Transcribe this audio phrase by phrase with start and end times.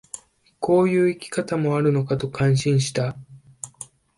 [0.59, 3.15] こういう生き方もあるのかと感心した